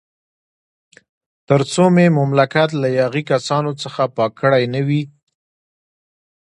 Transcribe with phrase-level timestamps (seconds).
[1.47, 5.01] تر څو مې مملکت له یاغي کسانو څخه پاک کړی نه وي.